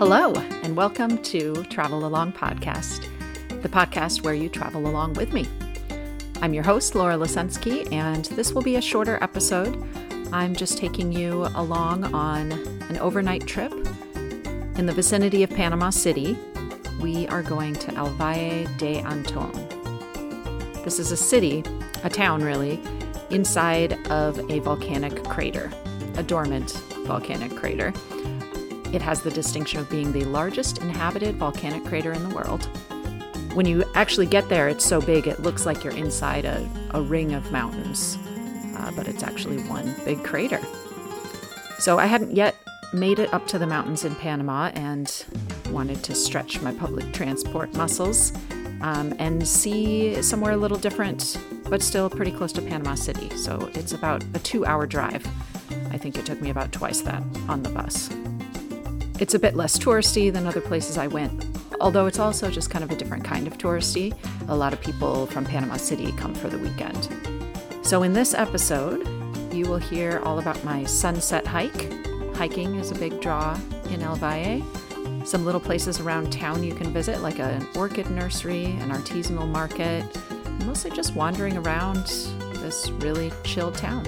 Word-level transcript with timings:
Hello, 0.00 0.32
and 0.62 0.74
welcome 0.78 1.18
to 1.24 1.62
Travel 1.64 2.06
Along 2.06 2.32
Podcast, 2.32 3.06
the 3.60 3.68
podcast 3.68 4.22
where 4.22 4.32
you 4.32 4.48
travel 4.48 4.86
along 4.86 5.12
with 5.12 5.34
me. 5.34 5.46
I'm 6.40 6.54
your 6.54 6.62
host, 6.62 6.94
Laura 6.94 7.16
Lasensky, 7.16 7.86
and 7.92 8.24
this 8.24 8.54
will 8.54 8.62
be 8.62 8.76
a 8.76 8.80
shorter 8.80 9.18
episode. 9.22 9.76
I'm 10.32 10.56
just 10.56 10.78
taking 10.78 11.12
you 11.12 11.48
along 11.54 12.14
on 12.14 12.50
an 12.88 12.96
overnight 12.96 13.46
trip 13.46 13.74
in 14.14 14.86
the 14.86 14.94
vicinity 14.94 15.42
of 15.42 15.50
Panama 15.50 15.90
City. 15.90 16.34
We 17.02 17.28
are 17.28 17.42
going 17.42 17.74
to 17.74 17.94
El 17.94 18.08
Valle 18.12 18.64
de 18.78 19.00
Anton. 19.00 19.52
This 20.82 20.98
is 20.98 21.12
a 21.12 21.16
city, 21.18 21.62
a 22.04 22.08
town 22.08 22.42
really, 22.42 22.80
inside 23.28 23.98
of 24.10 24.38
a 24.50 24.60
volcanic 24.60 25.24
crater, 25.24 25.70
a 26.16 26.22
dormant 26.22 26.70
volcanic 27.04 27.54
crater. 27.54 27.92
It 28.92 29.02
has 29.02 29.22
the 29.22 29.30
distinction 29.30 29.80
of 29.80 29.88
being 29.88 30.12
the 30.12 30.24
largest 30.24 30.78
inhabited 30.78 31.36
volcanic 31.36 31.84
crater 31.84 32.12
in 32.12 32.28
the 32.28 32.34
world. 32.34 32.68
When 33.54 33.66
you 33.66 33.84
actually 33.94 34.26
get 34.26 34.48
there, 34.48 34.68
it's 34.68 34.84
so 34.84 35.00
big 35.00 35.26
it 35.26 35.40
looks 35.40 35.66
like 35.66 35.82
you're 35.82 35.96
inside 35.96 36.44
a, 36.44 36.68
a 36.90 37.00
ring 37.00 37.34
of 37.34 37.50
mountains, 37.50 38.16
uh, 38.76 38.92
but 38.94 39.08
it's 39.08 39.22
actually 39.22 39.58
one 39.64 39.94
big 40.04 40.22
crater. 40.22 40.60
So 41.78 41.98
I 41.98 42.06
hadn't 42.06 42.36
yet 42.36 42.56
made 42.92 43.18
it 43.18 43.32
up 43.32 43.46
to 43.48 43.58
the 43.58 43.66
mountains 43.66 44.04
in 44.04 44.14
Panama 44.16 44.70
and 44.74 45.24
wanted 45.70 46.02
to 46.04 46.14
stretch 46.14 46.60
my 46.60 46.72
public 46.74 47.12
transport 47.12 47.72
muscles 47.74 48.32
um, 48.82 49.14
and 49.18 49.46
see 49.46 50.20
somewhere 50.22 50.52
a 50.52 50.56
little 50.56 50.78
different, 50.78 51.38
but 51.68 51.82
still 51.82 52.10
pretty 52.10 52.32
close 52.32 52.52
to 52.52 52.62
Panama 52.62 52.94
City. 52.94 53.30
So 53.36 53.70
it's 53.74 53.92
about 53.92 54.24
a 54.34 54.38
two 54.40 54.66
hour 54.66 54.86
drive. 54.86 55.26
I 55.90 55.98
think 55.98 56.18
it 56.18 56.26
took 56.26 56.40
me 56.40 56.50
about 56.50 56.72
twice 56.72 57.00
that 57.02 57.22
on 57.48 57.62
the 57.62 57.70
bus. 57.70 58.10
It's 59.20 59.34
a 59.34 59.38
bit 59.38 59.54
less 59.54 59.78
touristy 59.78 60.32
than 60.32 60.46
other 60.46 60.62
places 60.62 60.96
I 60.96 61.06
went, 61.06 61.44
although 61.78 62.06
it's 62.06 62.18
also 62.18 62.50
just 62.50 62.70
kind 62.70 62.82
of 62.82 62.90
a 62.90 62.96
different 62.96 63.22
kind 63.22 63.46
of 63.46 63.58
touristy. 63.58 64.16
A 64.48 64.56
lot 64.56 64.72
of 64.72 64.80
people 64.80 65.26
from 65.26 65.44
Panama 65.44 65.76
City 65.76 66.10
come 66.12 66.34
for 66.34 66.48
the 66.48 66.58
weekend. 66.58 67.06
So, 67.82 68.02
in 68.02 68.14
this 68.14 68.32
episode, 68.32 69.06
you 69.52 69.66
will 69.66 69.76
hear 69.76 70.20
all 70.24 70.38
about 70.38 70.64
my 70.64 70.84
sunset 70.84 71.46
hike. 71.46 71.92
Hiking 72.34 72.76
is 72.76 72.92
a 72.92 72.94
big 72.94 73.20
draw 73.20 73.60
in 73.90 74.00
El 74.00 74.16
Valle. 74.16 74.62
Some 75.26 75.44
little 75.44 75.60
places 75.60 76.00
around 76.00 76.32
town 76.32 76.64
you 76.64 76.72
can 76.72 76.90
visit, 76.90 77.20
like 77.20 77.40
an 77.40 77.66
orchid 77.76 78.10
nursery, 78.10 78.64
an 78.64 78.88
artisanal 78.88 79.46
market, 79.46 80.02
mostly 80.64 80.92
just 80.92 81.14
wandering 81.14 81.58
around 81.58 82.06
this 82.62 82.90
really 82.92 83.30
chill 83.44 83.70
town. 83.70 84.06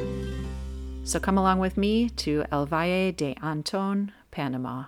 So 1.05 1.21
come 1.21 1.37
along 1.37 1.59
with 1.59 1.77
me 1.77 2.09
to 2.09 2.47
El 2.51 2.65
Valle 2.65 3.13
de 3.13 3.37
Anton, 3.43 4.11
Panama. 4.31 4.85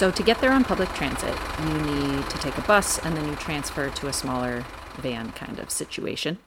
So, 0.00 0.10
to 0.10 0.22
get 0.22 0.40
there 0.40 0.52
on 0.52 0.64
public 0.64 0.88
transit, 0.94 1.36
you 1.58 1.74
need 1.74 2.30
to 2.30 2.38
take 2.38 2.56
a 2.56 2.62
bus 2.62 2.98
and 3.00 3.14
then 3.14 3.28
you 3.28 3.36
transfer 3.36 3.90
to 3.90 4.08
a 4.08 4.14
smaller 4.14 4.64
van 4.96 5.30
kind 5.32 5.58
of 5.58 5.70
situation. 5.70 6.38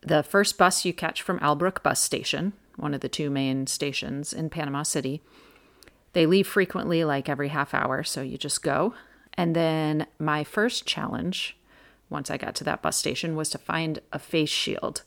The 0.00 0.22
first 0.22 0.56
bus 0.56 0.82
you 0.82 0.94
catch 0.94 1.20
from 1.20 1.40
Albrook 1.40 1.82
Bus 1.82 2.00
Station, 2.00 2.54
one 2.76 2.94
of 2.94 3.02
the 3.02 3.08
two 3.10 3.28
main 3.28 3.66
stations 3.66 4.32
in 4.32 4.48
Panama 4.48 4.82
City, 4.82 5.20
they 6.14 6.24
leave 6.24 6.46
frequently, 6.46 7.04
like 7.04 7.28
every 7.28 7.48
half 7.48 7.74
hour, 7.74 8.02
so 8.02 8.22
you 8.22 8.38
just 8.38 8.62
go. 8.62 8.94
And 9.34 9.54
then 9.54 10.06
my 10.18 10.42
first 10.42 10.86
challenge, 10.86 11.58
once 12.08 12.30
I 12.30 12.38
got 12.38 12.54
to 12.54 12.64
that 12.64 12.80
bus 12.80 12.96
station, 12.96 13.36
was 13.36 13.50
to 13.50 13.58
find 13.58 13.98
a 14.10 14.18
face 14.18 14.48
shield. 14.48 15.02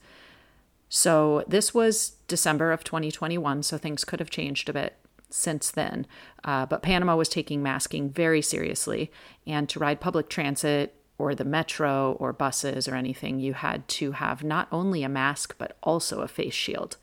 So 0.88 1.42
this 1.48 1.74
was 1.74 2.10
December 2.28 2.70
of 2.70 2.84
2021, 2.84 3.64
so 3.64 3.76
things 3.76 4.04
could 4.04 4.20
have 4.20 4.30
changed 4.30 4.68
a 4.68 4.72
bit 4.72 4.94
since 5.30 5.70
then. 5.70 6.06
Uh, 6.44 6.66
but 6.66 6.82
Panama 6.82 7.16
was 7.16 7.28
taking 7.28 7.62
masking 7.62 8.10
very 8.10 8.42
seriously. 8.42 9.10
And 9.46 9.68
to 9.68 9.78
ride 9.78 10.00
public 10.00 10.28
transit 10.28 10.94
or 11.18 11.34
the 11.34 11.44
metro 11.44 12.12
or 12.20 12.32
buses 12.32 12.88
or 12.88 12.94
anything, 12.94 13.40
you 13.40 13.54
had 13.54 13.86
to 13.88 14.12
have 14.12 14.44
not 14.44 14.68
only 14.70 15.02
a 15.02 15.08
mask, 15.08 15.54
but 15.58 15.76
also 15.82 16.20
a 16.20 16.28
face 16.28 16.54
shield. 16.54 16.96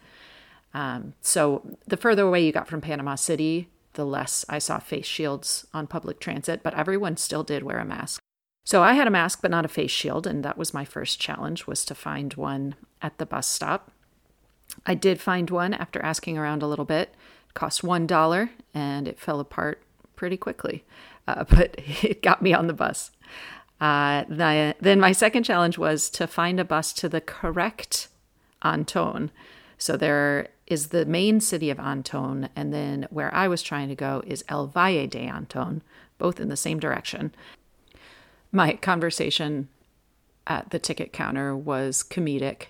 Um, 0.73 1.13
so 1.21 1.77
the 1.87 1.97
further 1.97 2.23
away 2.23 2.45
you 2.45 2.51
got 2.51 2.67
from 2.67 2.81
Panama 2.81 3.15
City, 3.15 3.69
the 3.93 4.05
less 4.05 4.43
I 4.49 4.59
saw 4.59 4.79
face 4.79 5.05
shields 5.05 5.65
on 5.73 5.87
public 5.87 6.19
transit, 6.19 6.63
but 6.63 6.73
everyone 6.73 7.17
still 7.17 7.43
did 7.43 7.63
wear 7.63 7.79
a 7.79 7.85
mask. 7.85 8.19
So 8.65 8.81
I 8.81 8.93
had 8.93 9.07
a 9.07 9.11
mask 9.11 9.39
but 9.41 9.51
not 9.51 9.63
a 9.63 9.69
face 9.69 9.91
shield, 9.91 10.25
and 10.25 10.43
that 10.43 10.57
was 10.57 10.73
my 10.73 10.83
first 10.83 11.19
challenge 11.19 11.67
was 11.67 11.85
to 11.85 11.95
find 11.95 12.33
one 12.33 12.75
at 13.01 13.17
the 13.19 13.25
bus 13.25 13.47
stop. 13.47 13.91
I 14.85 14.95
did 14.95 15.21
find 15.21 15.49
one 15.49 15.73
after 15.73 16.01
asking 16.01 16.37
around 16.37 16.63
a 16.63 16.67
little 16.67 16.85
bit 16.85 17.13
cost 17.55 17.83
one 17.83 18.05
dollar 18.05 18.51
and 18.73 19.07
it 19.07 19.19
fell 19.19 19.39
apart 19.39 19.81
pretty 20.15 20.37
quickly, 20.37 20.83
uh, 21.27 21.43
but 21.49 21.75
it 22.03 22.21
got 22.21 22.43
me 22.43 22.53
on 22.53 22.67
the 22.67 22.73
bus. 22.73 23.09
Uh, 23.81 24.23
the, 24.29 24.75
then 24.79 24.99
my 24.99 25.11
second 25.11 25.43
challenge 25.43 25.77
was 25.77 26.09
to 26.09 26.27
find 26.27 26.59
a 26.59 26.63
bus 26.63 26.93
to 26.93 27.09
the 27.09 27.19
correct 27.19 28.07
Anton. 28.61 29.31
So 29.77 29.97
there 29.97 30.49
is 30.67 30.87
the 30.87 31.05
main 31.05 31.39
city 31.41 31.69
of 31.69 31.79
Anton, 31.79 32.49
and 32.55 32.73
then 32.73 33.07
where 33.09 33.33
I 33.33 33.47
was 33.47 33.61
trying 33.61 33.89
to 33.89 33.95
go 33.95 34.23
is 34.25 34.45
El 34.47 34.67
Valle 34.67 35.07
de 35.07 35.19
Anton, 35.19 35.81
both 36.17 36.39
in 36.39 36.47
the 36.47 36.55
same 36.55 36.79
direction. 36.79 37.33
My 38.51 38.73
conversation 38.73 39.67
at 40.47 40.69
the 40.69 40.79
ticket 40.79 41.11
counter 41.11 41.55
was 41.55 42.03
comedic 42.03 42.67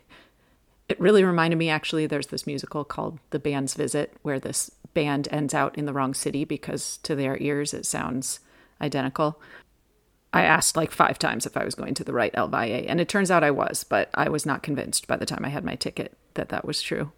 it 0.88 1.00
really 1.00 1.24
reminded 1.24 1.58
me 1.58 1.70
actually 1.70 2.06
there's 2.06 2.28
this 2.28 2.46
musical 2.46 2.84
called 2.84 3.20
The 3.32 3.40
Band's 3.40 3.74
Visit 3.74 4.14
where 4.22 4.40
this 4.40 4.72
band 4.94 5.28
ends 5.32 5.54
out 5.54 5.78
in 5.78 5.86
the 5.86 5.94
wrong 5.94 6.14
city 6.14 6.46
because 6.46 6.98
to 6.98 7.16
their 7.16 7.38
ears 7.42 7.74
it 7.74 7.86
sounds 7.86 8.40
identical. 8.82 9.42
I 10.32 10.44
asked 10.44 10.76
like 10.76 10.92
five 10.92 11.18
times 11.18 11.46
if 11.46 11.56
I 11.56 11.64
was 11.64 11.76
going 11.76 11.94
to 11.96 12.04
the 12.04 12.14
right 12.14 12.32
El 12.34 12.54
and 12.54 13.00
it 13.00 13.08
turns 13.08 13.32
out 13.32 13.44
I 13.44 13.52
was, 13.52 13.84
but 13.84 14.10
I 14.14 14.30
was 14.30 14.46
not 14.46 14.64
convinced 14.64 15.08
by 15.08 15.16
the 15.16 15.26
time 15.26 15.46
I 15.46 15.50
had 15.50 15.64
my 15.64 15.76
ticket 15.76 16.18
that 16.34 16.50
that 16.50 16.66
was 16.66 16.82
true. 16.82 17.12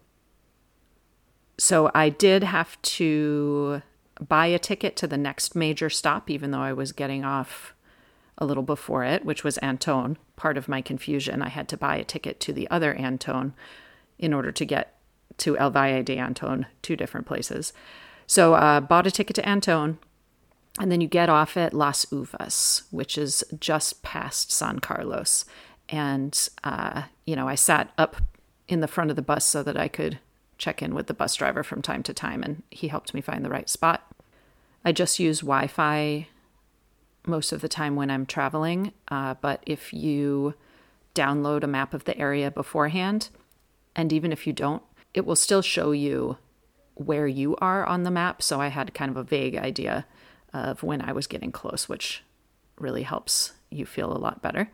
So 1.58 1.90
I 1.94 2.08
did 2.08 2.44
have 2.44 2.80
to 2.82 3.82
buy 4.20 4.46
a 4.46 4.58
ticket 4.58 4.96
to 4.96 5.08
the 5.08 5.18
next 5.18 5.56
major 5.56 5.90
stop, 5.90 6.30
even 6.30 6.52
though 6.52 6.60
I 6.60 6.72
was 6.72 6.92
getting 6.92 7.24
off 7.24 7.74
a 8.38 8.46
little 8.46 8.62
before 8.62 9.04
it, 9.04 9.24
which 9.24 9.44
was 9.44 9.58
Anton. 9.58 10.16
Part 10.36 10.56
of 10.56 10.68
my 10.68 10.80
confusion, 10.80 11.42
I 11.42 11.48
had 11.48 11.68
to 11.68 11.76
buy 11.76 11.96
a 11.96 12.04
ticket 12.04 12.40
to 12.40 12.52
the 12.52 12.70
other 12.70 12.94
Anton 12.94 13.52
in 14.18 14.32
order 14.32 14.52
to 14.52 14.64
get 14.64 14.94
to 15.38 15.58
El 15.58 15.70
Valle 15.70 16.02
de 16.02 16.16
Anton, 16.16 16.66
two 16.82 16.96
different 16.96 17.26
places. 17.26 17.72
So 18.26 18.54
uh, 18.54 18.80
bought 18.80 19.06
a 19.06 19.10
ticket 19.10 19.34
to 19.36 19.48
Anton, 19.48 19.98
and 20.80 20.90
then 20.90 21.00
you 21.00 21.08
get 21.08 21.28
off 21.28 21.56
at 21.56 21.74
Las 21.74 22.04
Uvas, 22.06 22.82
which 22.90 23.18
is 23.18 23.44
just 23.58 24.02
past 24.02 24.52
San 24.52 24.78
Carlos. 24.78 25.44
And, 25.88 26.48
uh, 26.62 27.04
you 27.26 27.34
know, 27.34 27.48
I 27.48 27.54
sat 27.54 27.90
up 27.98 28.16
in 28.68 28.80
the 28.80 28.88
front 28.88 29.10
of 29.10 29.16
the 29.16 29.22
bus 29.22 29.44
so 29.44 29.62
that 29.62 29.76
I 29.76 29.88
could 29.88 30.18
check 30.58 30.82
in 30.82 30.94
with 30.94 31.06
the 31.06 31.14
bus 31.14 31.34
driver 31.34 31.62
from 31.62 31.82
time 31.82 32.02
to 32.04 32.12
time, 32.12 32.42
and 32.42 32.62
he 32.70 32.88
helped 32.88 33.14
me 33.14 33.20
find 33.20 33.44
the 33.44 33.50
right 33.50 33.68
spot. 33.68 34.04
I 34.84 34.92
just 34.92 35.18
use 35.18 35.40
Wi 35.40 35.66
Fi 35.66 36.28
most 37.28 37.52
of 37.52 37.60
the 37.60 37.68
time 37.68 37.96
when 37.96 38.10
I'm 38.10 38.26
traveling. 38.26 38.92
Uh, 39.08 39.34
but 39.40 39.62
if 39.66 39.92
you 39.92 40.54
download 41.14 41.62
a 41.62 41.68
map 41.68 41.94
of 41.94 42.04
the 42.04 42.16
area 42.18 42.50
beforehand, 42.50 43.28
and 43.94 44.12
even 44.12 44.32
if 44.32 44.46
you 44.46 44.52
don't, 44.52 44.82
it 45.14 45.26
will 45.26 45.36
still 45.36 45.62
show 45.62 45.92
you 45.92 46.38
where 46.94 47.26
you 47.26 47.56
are 47.56 47.84
on 47.84 48.02
the 48.02 48.10
map. 48.10 48.42
So 48.42 48.60
I 48.60 48.68
had 48.68 48.94
kind 48.94 49.10
of 49.10 49.16
a 49.16 49.22
vague 49.22 49.56
idea 49.56 50.06
of 50.52 50.82
when 50.82 51.02
I 51.02 51.12
was 51.12 51.26
getting 51.26 51.52
close, 51.52 51.88
which 51.88 52.22
really 52.78 53.02
helps 53.02 53.52
you 53.70 53.86
feel 53.86 54.12
a 54.12 54.18
lot 54.18 54.42
better. 54.42 54.70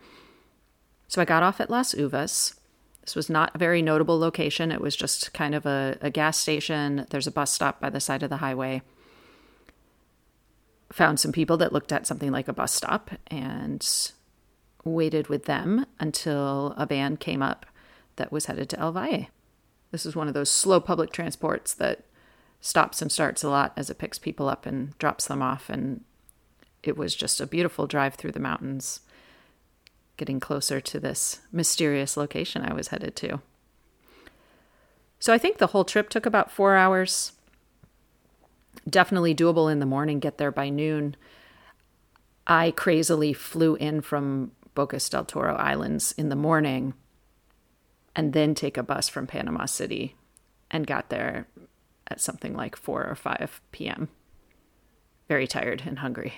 So 1.09 1.21
I 1.21 1.25
got 1.25 1.42
off 1.42 1.60
at 1.60 1.71
Las 1.71 1.94
Uvas. 1.94 2.54
This 3.03 3.15
was 3.15 3.28
not 3.28 3.54
a 3.54 3.59
very 3.59 3.82
notable 3.82 4.19
location. 4.19 4.72
It 4.72 4.81
was 4.81 4.97
just 4.97 5.34
kind 5.34 5.54
of 5.54 5.66
a, 5.66 5.98
a 6.00 6.10
gas 6.10 6.39
station. 6.39 7.07
There's 7.10 7.27
a 7.27 7.33
bus 7.33 7.53
stop 7.53 7.80
by 7.80 7.91
the 7.91 8.00
side 8.00 8.22
of 8.22 8.30
the 8.30 8.39
highway 8.39 8.83
found 10.95 11.19
some 11.19 11.33
people 11.33 11.57
that 11.57 11.73
looked 11.73 11.91
at 11.91 12.07
something 12.07 12.31
like 12.31 12.47
a 12.47 12.53
bus 12.53 12.73
stop 12.73 13.11
and 13.27 14.13
waited 14.85 15.27
with 15.27 15.47
them 15.47 15.85
until 15.99 16.73
a 16.77 16.87
van 16.87 17.17
came 17.17 17.43
up 17.43 17.67
that 18.15 18.31
was 18.31 18.47
headed 18.47 18.69
to 18.71 18.79
El 18.79 18.93
Valle. 18.93 19.27
This 19.91 20.07
is 20.07 20.15
one 20.15 20.29
of 20.29 20.35
those 20.35 20.53
slow 20.53 20.79
public 20.79 21.11
transports 21.11 21.75
that 21.75 22.05
stops 22.61 23.03
and 23.03 23.11
starts 23.11 23.43
a 23.43 23.51
lot 23.51 23.73
as 23.77 23.91
it 23.91 23.99
picks 23.99 24.21
people 24.21 24.49
up 24.49 24.67
and 24.67 24.97
drops 24.99 25.27
them 25.27 25.43
off. 25.43 25.69
And 25.69 26.05
it 26.85 26.97
was 26.97 27.17
just 27.17 27.41
a 27.41 27.47
beautiful 27.47 27.89
drive 27.89 28.15
through 28.15 28.31
the 28.31 28.39
mountains, 28.39 29.01
getting 30.17 30.39
closer 30.39 30.81
to 30.81 31.01
this 31.01 31.41
mysterious 31.51 32.17
location 32.17 32.63
I 32.63 32.73
was 32.73 32.89
headed 32.89 33.17
to. 33.17 33.41
So 35.19 35.33
I 35.33 35.39
think 35.39 35.59
the 35.59 35.69
whole 35.69 35.85
trip 35.85 36.09
took 36.09 36.25
about 36.25 36.53
four 36.53 36.77
hours 36.77 37.33
definitely 38.89 39.34
doable 39.34 39.71
in 39.71 39.78
the 39.78 39.86
morning, 39.86 40.19
get 40.19 40.39
there 40.39 40.53
by 40.53 40.69
noon. 40.69 41.16
I 42.47 42.72
crazily 42.72 43.33
flew 43.33 43.75
in 43.77 44.01
from 44.01 44.53
Bocas 44.75 45.09
del 45.09 45.25
Toro 45.25 45.54
Islands 45.57 46.13
in 46.19 46.28
the 46.28 46.36
morning 46.36 46.95
and 48.15 48.33
then 48.33 48.54
take 48.54 48.77
a 48.77 48.83
bus 48.83 49.09
from 49.09 49.27
Panama 49.27 49.66
City 49.66 50.16
and 50.71 50.86
got 50.86 51.09
there 51.09 51.47
at 52.09 52.21
something 52.21 52.54
like 52.54 52.77
4 52.77 53.07
or 53.07 53.15
5 53.15 53.60
p.m. 53.72 54.09
Very 55.28 55.47
tired 55.47 55.83
and 55.86 56.01
hungry. 56.01 56.34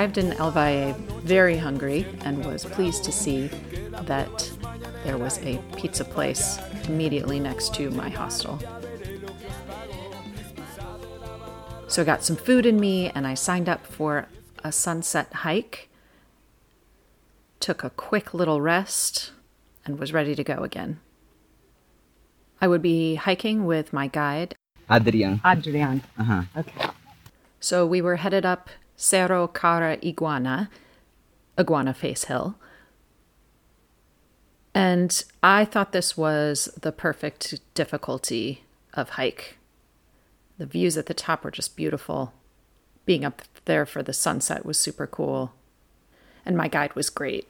Arrived 0.00 0.16
in 0.16 0.32
El 0.32 0.50
Valle 0.50 0.94
very 1.24 1.58
hungry 1.58 2.06
and 2.24 2.42
was 2.46 2.64
pleased 2.64 3.04
to 3.04 3.12
see 3.12 3.48
that 4.06 4.50
there 5.04 5.18
was 5.18 5.38
a 5.40 5.58
pizza 5.76 6.06
place 6.06 6.58
immediately 6.88 7.38
next 7.38 7.74
to 7.74 7.90
my 7.90 8.08
hostel. 8.08 8.58
So 11.86 12.00
I 12.00 12.06
got 12.06 12.24
some 12.24 12.36
food 12.36 12.64
in 12.64 12.80
me 12.80 13.10
and 13.10 13.26
I 13.26 13.34
signed 13.34 13.68
up 13.68 13.86
for 13.86 14.26
a 14.64 14.72
sunset 14.72 15.30
hike, 15.44 15.90
took 17.58 17.84
a 17.84 17.90
quick 17.90 18.32
little 18.32 18.62
rest, 18.62 19.32
and 19.84 19.98
was 19.98 20.14
ready 20.14 20.34
to 20.34 20.42
go 20.42 20.62
again. 20.62 20.98
I 22.58 22.68
would 22.68 22.80
be 22.80 23.16
hiking 23.16 23.66
with 23.66 23.92
my 23.92 24.06
guide, 24.06 24.54
Adrian. 24.90 25.42
Adrian. 25.44 26.02
Uh-huh. 26.18 26.44
Okay. 26.56 26.86
So 27.60 27.84
we 27.84 28.00
were 28.00 28.16
headed 28.16 28.46
up 28.46 28.70
Cerro 29.00 29.48
Cara 29.48 29.96
Iguana, 30.04 30.68
Iguana 31.58 31.94
Face 31.94 32.24
Hill. 32.24 32.54
And 34.74 35.24
I 35.42 35.64
thought 35.64 35.92
this 35.92 36.18
was 36.18 36.68
the 36.78 36.92
perfect 36.92 37.60
difficulty 37.72 38.62
of 38.92 39.10
hike. 39.10 39.56
The 40.58 40.66
views 40.66 40.98
at 40.98 41.06
the 41.06 41.14
top 41.14 41.44
were 41.44 41.50
just 41.50 41.76
beautiful. 41.76 42.34
Being 43.06 43.24
up 43.24 43.40
there 43.64 43.86
for 43.86 44.02
the 44.02 44.12
sunset 44.12 44.66
was 44.66 44.78
super 44.78 45.06
cool. 45.06 45.54
And 46.44 46.54
my 46.54 46.68
guide 46.68 46.94
was 46.94 47.08
great. 47.08 47.48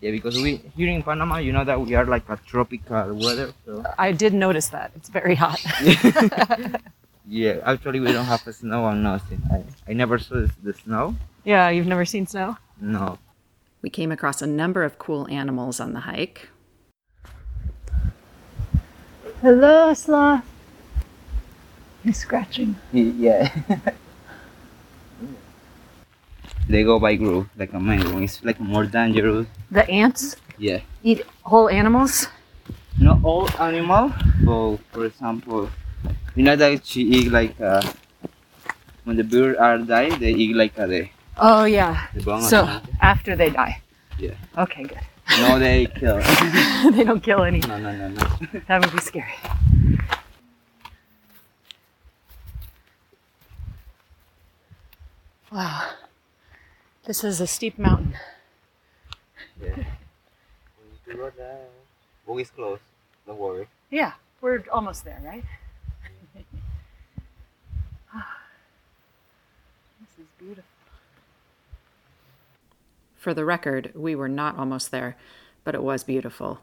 Yeah, 0.00 0.12
because 0.12 0.40
we 0.40 0.62
here 0.74 0.88
in 0.88 1.02
Panama, 1.02 1.36
you 1.36 1.52
know 1.52 1.64
that 1.64 1.78
we 1.78 1.94
are 1.94 2.06
like 2.06 2.26
a 2.30 2.38
tropical 2.46 3.14
weather. 3.14 3.52
So 3.66 3.84
I 3.98 4.12
did 4.12 4.32
notice 4.32 4.68
that. 4.68 4.92
It's 4.96 5.10
very 5.10 5.34
hot. 5.34 5.62
yeah, 7.26 7.58
actually 7.64 8.00
we 8.00 8.12
don't 8.12 8.24
have 8.26 8.40
snow 8.54 8.84
or 8.84 8.94
nothing. 8.94 9.42
I, 9.50 9.64
I 9.90 9.94
never 9.94 10.18
saw 10.18 10.34
the, 10.36 10.50
the 10.62 10.72
snow. 10.74 11.16
yeah, 11.44 11.68
you've 11.70 11.86
never 11.86 12.04
seen 12.04 12.26
snow? 12.26 12.56
No. 12.80 13.18
We 13.82 13.90
came 13.90 14.10
across 14.12 14.40
a 14.42 14.46
number 14.46 14.82
of 14.82 14.98
cool 14.98 15.28
animals 15.28 15.78
on 15.80 15.92
the 15.92 16.00
hike. 16.00 16.48
Hello, 19.42 19.92
sloth. 19.94 20.42
He's 22.02 22.18
scratching. 22.18 22.76
Yeah. 22.92 23.48
they 26.68 26.82
go 26.82 26.98
by 26.98 27.14
group, 27.16 27.48
like 27.56 27.72
a 27.72 27.80
mango. 27.80 28.18
It's 28.18 28.42
like 28.44 28.58
more 28.60 28.86
dangerous. 28.86 29.46
The 29.70 29.88
ants 29.90 30.36
Yeah. 30.58 30.80
eat 31.02 31.22
whole 31.42 31.68
animals? 31.68 32.28
Not 32.98 33.18
all 33.22 33.48
animal, 33.60 34.12
but 34.44 34.76
for 34.92 35.04
example, 35.06 35.68
you 36.34 36.42
know 36.42 36.56
that 36.56 36.84
she 36.86 37.02
eat 37.02 37.30
like 37.32 37.58
uh, 37.60 37.82
when 39.04 39.16
the 39.16 39.24
bird 39.24 39.56
are 39.56 39.78
die, 39.78 40.10
they 40.16 40.32
eat 40.32 40.56
like 40.56 40.78
uh, 40.78 40.86
the 40.86 41.08
Oh, 41.36 41.64
yeah. 41.64 42.06
the 42.14 42.22
bone. 42.22 42.42
So 42.42 42.80
after 43.00 43.34
they 43.36 43.50
die. 43.50 43.80
Yeah. 44.18 44.34
Okay, 44.56 44.84
good. 44.84 45.00
No, 45.40 45.58
they 45.58 45.86
kill. 45.86 46.18
they 46.92 47.02
don't 47.04 47.22
kill 47.22 47.42
any. 47.42 47.58
no, 47.60 47.78
no, 47.78 47.90
no, 47.96 48.08
no. 48.08 48.26
That 48.68 48.84
would 48.84 48.92
be 48.92 49.00
scary. 49.00 49.32
Wow. 55.52 55.90
This 57.04 57.22
is 57.22 57.40
a 57.40 57.46
steep 57.46 57.78
mountain. 57.78 58.14
Yeah. 59.62 59.84
Book 62.26 62.40
is 62.40 62.50
closed. 62.50 62.82
Don't 63.26 63.38
worry. 63.38 63.66
Yeah, 63.90 64.12
we're 64.40 64.64
almost 64.72 65.04
there, 65.04 65.20
right? 65.24 65.44
This 70.24 70.30
is 70.30 70.46
beautiful. 70.46 70.64
For 73.16 73.34
the 73.34 73.44
record, 73.44 73.92
we 73.94 74.14
were 74.14 74.28
not 74.28 74.56
almost 74.58 74.90
there, 74.90 75.16
but 75.64 75.74
it 75.74 75.82
was 75.82 76.04
beautiful. 76.04 76.60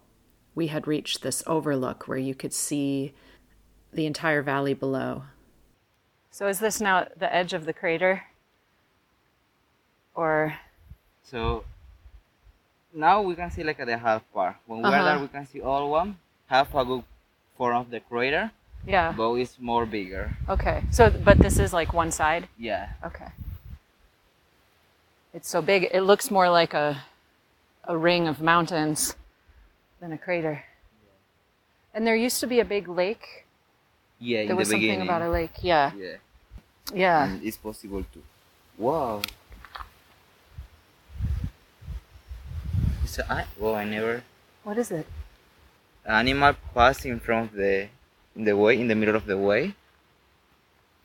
We 0.53 0.67
had 0.67 0.87
reached 0.87 1.21
this 1.21 1.43
overlook 1.47 2.07
where 2.07 2.17
you 2.17 2.35
could 2.35 2.53
see 2.53 3.13
the 3.93 4.05
entire 4.05 4.41
valley 4.41 4.73
below. 4.73 5.23
So, 6.29 6.47
is 6.47 6.59
this 6.59 6.79
now 6.79 7.07
the 7.17 7.33
edge 7.33 7.53
of 7.53 7.65
the 7.65 7.73
crater? 7.73 8.23
Or. 10.15 10.55
So 11.23 11.63
now 12.93 13.21
we 13.21 13.35
can 13.35 13.49
see 13.51 13.63
like 13.63 13.77
the 13.77 13.97
half 13.97 14.21
part. 14.33 14.55
When 14.65 14.81
we're 14.81 14.87
Uh-huh. 14.89 15.03
there, 15.03 15.19
we 15.19 15.27
can 15.27 15.45
see 15.47 15.61
all 15.61 15.89
one 15.89 16.17
half 16.47 16.73
a 16.75 16.83
good 16.85 17.03
form 17.57 17.77
of 17.77 17.89
the 17.89 17.99
crater, 18.01 18.51
Yeah. 18.85 19.13
but 19.15 19.33
it's 19.35 19.57
more 19.59 19.85
bigger. 19.85 20.31
Okay. 20.49 20.83
So, 20.91 21.09
but 21.09 21.37
this 21.39 21.57
is 21.59 21.71
like 21.73 21.93
one 21.93 22.11
side? 22.11 22.47
Yeah. 22.57 22.89
Okay. 23.05 23.27
It's 25.33 25.49
so 25.49 25.61
big. 25.61 25.89
It 25.93 26.01
looks 26.01 26.29
more 26.29 26.49
like 26.49 26.73
a 26.73 27.03
a 27.85 27.97
ring 27.97 28.27
of 28.27 28.41
mountains 28.41 29.15
than 29.99 30.11
a 30.11 30.17
crater. 30.17 30.63
And 31.93 32.05
there 32.05 32.15
used 32.15 32.39
to 32.41 32.47
be 32.47 32.59
a 32.59 32.65
big 32.65 32.87
lake. 32.87 33.45
Yeah. 34.19 34.43
There 34.43 34.51
in 34.51 34.55
was 34.57 34.67
the 34.69 34.73
something 34.75 34.87
beginning. 34.89 35.07
about 35.07 35.21
a 35.21 35.29
lake. 35.29 35.55
Yeah. 35.61 35.91
Yeah. 35.97 36.15
Yeah. 36.93 37.23
And 37.25 37.43
it's 37.43 37.57
possible 37.57 38.03
to. 38.13 38.23
Wow. 38.77 39.21
It's 43.03 43.17
a 43.19 43.31
eye. 43.31 43.45
Well, 43.57 43.75
I 43.75 43.83
never. 43.85 44.23
What 44.63 44.77
is 44.77 44.91
it? 44.91 45.07
Animal 46.05 46.55
pass 46.73 47.05
in 47.05 47.19
front 47.19 47.51
of 47.51 47.57
the 47.57 47.87
in 48.35 48.43
the 48.45 48.55
way 48.55 48.79
in 48.79 48.87
the 48.87 48.95
middle 48.95 49.15
of 49.15 49.25
the 49.25 49.37
way. 49.37 49.73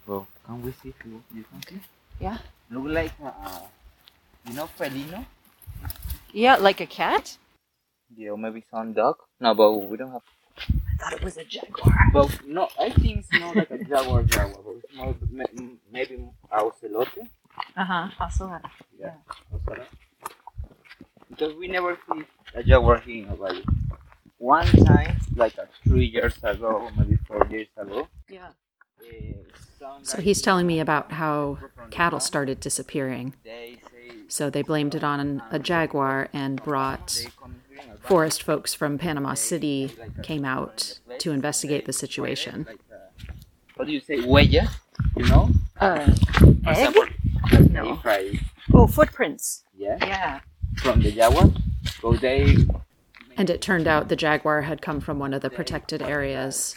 Well, 0.07 0.27
can 0.47 0.63
we 0.63 0.73
see? 0.73 0.95
You 1.05 1.23
you 1.35 1.45
can 1.51 1.63
see. 1.69 1.81
Yeah. 2.21 2.39
Look 2.71 2.87
like 2.87 3.13
a, 3.23 3.27
uh, 3.27 3.61
you 4.49 4.55
know 4.55 4.69
felino. 4.79 5.25
Yeah, 6.33 6.57
like 6.57 6.81
a 6.81 6.87
cat? 6.87 7.37
Yeah, 8.17 8.31
or 8.31 8.39
maybe 8.39 8.63
some 8.71 8.93
dog. 8.93 9.17
No, 9.41 9.55
but 9.55 9.73
we 9.73 9.97
don't 9.97 10.13
have. 10.13 10.23
I 10.59 10.97
thought 10.99 11.13
it 11.15 11.23
was 11.25 11.37
a 11.37 11.45
jaguar. 11.45 11.95
But 12.13 12.47
no, 12.47 12.69
I 12.81 12.91
think 12.91 13.19
it's 13.19 13.33
not 13.33 13.57
like 13.57 13.71
a 13.71 13.79
jaguar 13.79 14.23
jaguar. 14.23 14.63
But 14.65 14.75
it's 14.85 14.95
more, 14.95 15.15
maybe 15.93 16.25
a 16.51 16.59
ocelote. 16.59 17.29
Uh-huh. 17.77 18.09
Ocelot. 18.21 18.63
Yeah. 18.99 19.13
ocelot. 19.55 19.87
Because 21.29 21.55
we 21.57 21.69
never 21.69 21.99
see 22.11 22.23
a 22.55 22.63
jaguar 22.63 22.99
here 23.01 23.25
in 23.25 23.29
Hawaii. 23.29 23.63
One 24.39 24.67
time, 24.67 25.19
like 25.35 25.59
uh, 25.59 25.65
three 25.85 26.07
years 26.07 26.37
ago, 26.43 26.67
or 26.67 26.91
maybe 26.97 27.17
four 27.27 27.47
years 27.51 27.69
ago. 27.77 28.07
Yeah. 28.29 28.49
eh, 29.03 29.33
So 30.03 30.21
he's 30.21 30.41
telling 30.43 30.67
me 30.67 30.79
about 30.81 31.13
how 31.13 31.59
cattle 31.91 32.21
started 32.21 32.61
disappearing. 32.61 33.35
They 33.45 33.79
say 33.83 33.86
So 34.29 34.51
they 34.51 34.63
blamed 34.63 34.95
it 34.95 35.05
on 35.05 35.43
a 35.51 35.59
jaguar 35.59 36.29
and 36.33 36.63
brought 36.63 37.09
they 37.25 37.31
come 37.41 37.57
here 37.69 37.81
in 37.85 37.91
a 37.93 37.97
forest 37.97 38.43
folks 38.43 38.75
from 38.75 38.99
Panama 38.99 39.35
City 39.35 39.93
came 40.23 40.45
out 40.45 40.99
to 41.19 41.31
investigate 41.33 41.85
the 41.87 41.93
situation. 41.93 42.67
what 43.77 43.87
do 43.87 43.93
you 43.93 44.01
say? 44.01 44.17
Huella, 44.19 44.69
you 45.17 45.25
know? 45.27 45.51
Uh, 45.81 46.13
egg? 46.67 46.95
No. 47.71 48.01
I, 48.05 48.41
Oh, 48.75 48.87
footprints. 48.87 49.63
yeah, 49.77 49.97
Yeah. 50.01 50.41
from 50.79 51.01
the 51.01 51.13
jaguar, 51.13 51.51
so 52.01 52.13
they 52.15 52.57
And 53.37 53.49
it 53.49 53.61
turned 53.63 53.87
out 53.87 54.09
the 54.09 54.17
jaguar 54.17 54.63
had 54.63 54.83
come 54.83 55.01
from 55.01 55.19
one 55.19 55.33
of 55.35 55.43
the 55.43 55.51
protected 55.51 56.03
areas 56.03 56.77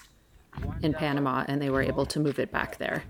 in 0.84 0.94
Panama 0.94 1.46
and 1.48 1.62
they 1.62 1.70
were 1.70 1.82
able 1.82 2.06
to 2.06 2.20
move 2.20 2.38
it 2.38 2.52
back 2.52 2.78
there. 2.78 3.04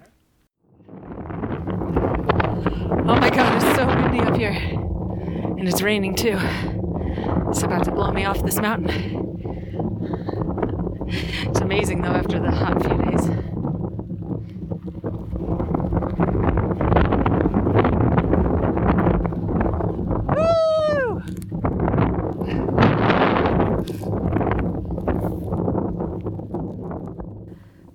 Oh 3.07 3.15
my 3.15 3.29
god, 3.29 3.61
it's 3.61 3.75
so 3.75 3.87
windy 3.87 4.19
up 4.19 4.35
here. 4.35 4.51
And 4.51 5.67
it's 5.67 5.81
raining 5.81 6.15
too. 6.15 6.37
It's 7.49 7.63
about 7.63 7.83
to 7.85 7.91
blow 7.91 8.11
me 8.11 8.25
off 8.25 8.43
this 8.43 8.57
mountain. 8.57 8.89
It's 11.09 11.59
amazing 11.59 12.01
though 12.01 12.09
after 12.09 12.39
the 12.39 12.51
hot 12.51 12.81
few 12.81 12.97
days. 13.03 13.25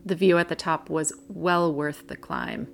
The 0.07 0.15
view 0.17 0.39
at 0.39 0.49
the 0.49 0.55
top 0.55 0.91
was 0.91 1.13
well 1.29 1.73
worth 1.73 2.09
the 2.09 2.17
climb. 2.17 2.69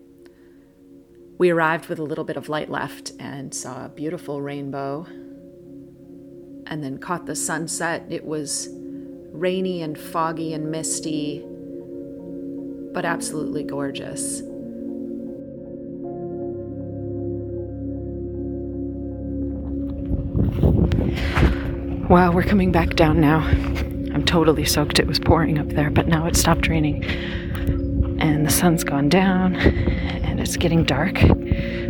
We 1.41 1.49
arrived 1.49 1.87
with 1.87 1.99
a 1.99 2.03
little 2.03 2.25
bit 2.25 2.37
of 2.37 2.51
light 2.51 2.69
left 2.69 3.13
and 3.19 3.55
saw 3.55 3.87
a 3.87 3.89
beautiful 3.89 4.43
rainbow 4.43 5.07
and 6.67 6.85
then 6.85 6.99
caught 6.99 7.25
the 7.25 7.35
sunset. 7.35 8.05
It 8.11 8.27
was 8.27 8.69
rainy 9.33 9.81
and 9.81 9.99
foggy 9.99 10.53
and 10.53 10.71
misty, 10.71 11.43
but 12.93 13.07
absolutely 13.07 13.63
gorgeous. 13.63 14.43
Wow, 22.11 22.33
we're 22.33 22.43
coming 22.43 22.71
back 22.71 22.97
down 22.97 23.19
now. 23.19 23.39
I'm 24.13 24.27
totally 24.27 24.67
soaked. 24.67 24.99
It 24.99 25.07
was 25.07 25.19
pouring 25.19 25.57
up 25.57 25.69
there, 25.69 25.89
but 25.89 26.07
now 26.07 26.27
it 26.27 26.37
stopped 26.37 26.69
raining. 26.69 27.03
And 28.21 28.47
the 28.47 28.51
sun's 28.51 28.85
gone 28.85 29.09
down, 29.09 29.57
and 29.57 30.39
it's 30.41 30.57
getting 30.57 30.85
dark. 30.85 31.15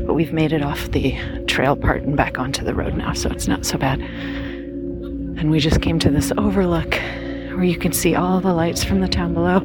But 0.07 0.15
we've 0.15 0.33
made 0.33 0.53
it 0.53 0.63
off 0.63 0.91
the 0.91 1.17
trail 1.47 1.77
part 1.77 2.03
and 2.03 2.17
back 2.17 2.39
onto 2.39 2.65
the 2.65 2.75
road 2.75 2.95
now, 2.95 3.13
so 3.13 3.31
it's 3.31 3.49
not 3.49 3.67
so 3.67 3.77
bad. 3.77 4.01
And 4.01 5.51
we 5.51 5.59
just 5.61 5.83
came 5.83 5.99
to 5.99 6.11
this 6.11 6.33
overlook 6.39 6.95
where 6.95 7.65
you 7.65 7.77
can 7.77 7.93
see 7.93 8.15
all 8.15 8.41
the 8.41 8.55
lights 8.55 8.85
from 8.85 9.01
the 9.01 9.09
town 9.09 9.35
below. 9.35 9.63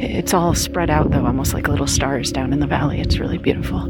It's 0.00 0.34
all 0.34 0.54
spread 0.54 0.90
out, 0.90 1.10
though, 1.10 1.26
almost 1.26 1.54
like 1.54 1.68
little 1.68 1.86
stars 1.86 2.32
down 2.32 2.52
in 2.52 2.60
the 2.60 2.66
valley. 2.66 3.00
It's 3.00 3.18
really 3.18 3.38
beautiful. 3.38 3.80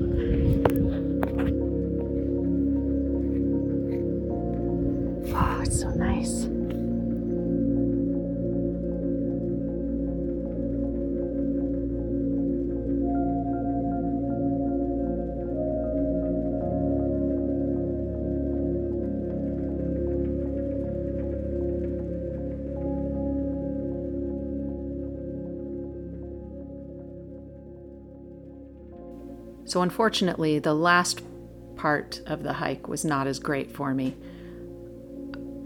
So, 29.74 29.82
unfortunately, 29.82 30.60
the 30.60 30.72
last 30.72 31.20
part 31.74 32.20
of 32.26 32.44
the 32.44 32.52
hike 32.52 32.86
was 32.86 33.04
not 33.04 33.26
as 33.26 33.40
great 33.40 33.72
for 33.72 33.92
me. 33.92 34.16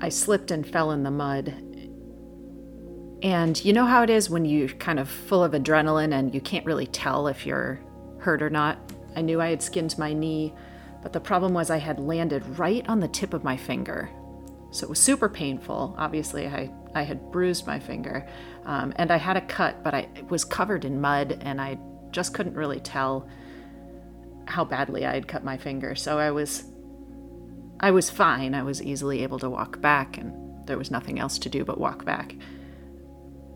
I 0.00 0.08
slipped 0.08 0.50
and 0.50 0.66
fell 0.66 0.92
in 0.92 1.02
the 1.02 1.10
mud. 1.10 1.48
And 3.22 3.62
you 3.62 3.74
know 3.74 3.84
how 3.84 4.02
it 4.02 4.08
is 4.08 4.30
when 4.30 4.46
you're 4.46 4.68
kind 4.68 4.98
of 4.98 5.10
full 5.10 5.44
of 5.44 5.52
adrenaline 5.52 6.14
and 6.14 6.34
you 6.34 6.40
can't 6.40 6.64
really 6.64 6.86
tell 6.86 7.28
if 7.28 7.44
you're 7.44 7.80
hurt 8.20 8.42
or 8.42 8.48
not? 8.48 8.78
I 9.14 9.20
knew 9.20 9.42
I 9.42 9.50
had 9.50 9.62
skinned 9.62 9.98
my 9.98 10.14
knee, 10.14 10.54
but 11.02 11.12
the 11.12 11.20
problem 11.20 11.52
was 11.52 11.68
I 11.68 11.76
had 11.76 12.00
landed 12.00 12.58
right 12.58 12.88
on 12.88 13.00
the 13.00 13.08
tip 13.08 13.34
of 13.34 13.44
my 13.44 13.58
finger. 13.58 14.08
So 14.70 14.86
it 14.86 14.88
was 14.88 14.98
super 14.98 15.28
painful. 15.28 15.94
Obviously, 15.98 16.46
I, 16.46 16.70
I 16.94 17.02
had 17.02 17.30
bruised 17.30 17.66
my 17.66 17.78
finger 17.78 18.26
um, 18.64 18.94
and 18.96 19.10
I 19.10 19.18
had 19.18 19.36
a 19.36 19.42
cut, 19.42 19.84
but 19.84 19.92
I 19.92 20.08
was 20.30 20.46
covered 20.46 20.86
in 20.86 20.98
mud 20.98 21.42
and 21.42 21.60
I 21.60 21.78
just 22.10 22.32
couldn't 22.32 22.54
really 22.54 22.80
tell 22.80 23.28
how 24.48 24.64
badly 24.64 25.06
I 25.06 25.14
had 25.14 25.28
cut 25.28 25.44
my 25.44 25.56
finger. 25.56 25.94
So 25.94 26.18
I 26.18 26.30
was 26.30 26.64
I 27.80 27.90
was 27.92 28.10
fine. 28.10 28.54
I 28.54 28.62
was 28.62 28.82
easily 28.82 29.22
able 29.22 29.38
to 29.38 29.50
walk 29.50 29.80
back 29.80 30.18
and 30.18 30.66
there 30.66 30.78
was 30.78 30.90
nothing 30.90 31.18
else 31.18 31.38
to 31.38 31.48
do 31.48 31.64
but 31.64 31.78
walk 31.78 32.04
back. 32.04 32.34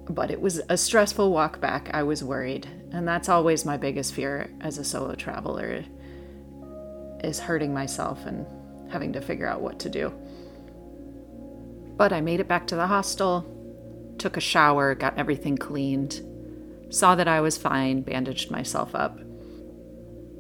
But 0.08 0.30
it 0.30 0.40
was 0.40 0.60
a 0.68 0.76
stressful 0.76 1.32
walk 1.32 1.60
back. 1.60 1.90
I 1.92 2.02
was 2.02 2.22
worried. 2.22 2.68
And 2.92 3.06
that's 3.06 3.28
always 3.28 3.64
my 3.64 3.76
biggest 3.76 4.14
fear 4.14 4.50
as 4.60 4.78
a 4.78 4.84
solo 4.84 5.14
traveler 5.14 5.84
is 7.24 7.40
hurting 7.40 7.72
myself 7.72 8.24
and 8.26 8.46
having 8.90 9.12
to 9.12 9.20
figure 9.20 9.46
out 9.46 9.60
what 9.60 9.78
to 9.80 9.88
do. 9.88 10.12
But 11.96 12.12
I 12.12 12.20
made 12.20 12.40
it 12.40 12.48
back 12.48 12.66
to 12.68 12.76
the 12.76 12.86
hostel, 12.86 13.46
took 14.18 14.36
a 14.36 14.40
shower, 14.40 14.94
got 14.94 15.18
everything 15.18 15.56
cleaned, 15.56 16.20
saw 16.90 17.14
that 17.14 17.28
I 17.28 17.40
was 17.40 17.56
fine, 17.56 18.02
bandaged 18.02 18.50
myself 18.50 18.94
up, 18.94 19.18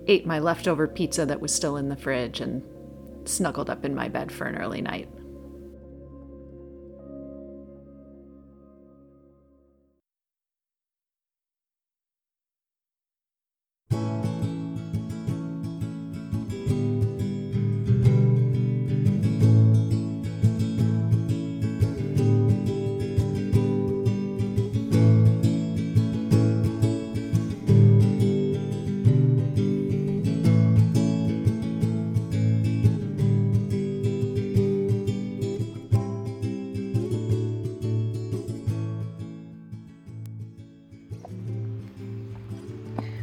ate 0.06 0.26
my 0.26 0.38
leftover 0.38 0.88
pizza 0.88 1.26
that 1.26 1.40
was 1.40 1.54
still 1.54 1.76
in 1.76 1.88
the 1.88 1.96
fridge, 1.96 2.40
and 2.40 2.62
snuggled 3.28 3.70
up 3.70 3.84
in 3.84 3.94
my 3.94 4.08
bed 4.08 4.32
for 4.32 4.46
an 4.46 4.56
early 4.56 4.80
night. 4.80 5.08